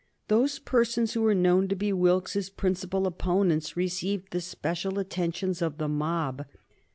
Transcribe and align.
Those 0.29 0.57
persons 0.57 1.13
who 1.13 1.21
were 1.21 1.35
known 1.35 1.67
to 1.67 1.75
be 1.75 1.93
Wilkes's 1.93 2.49
principal 2.49 3.05
opponents 3.05 3.77
received 3.77 4.31
the 4.31 4.41
special 4.41 4.97
attentions 4.97 5.61
of 5.61 5.77
the 5.77 5.87
mob. 5.87 6.43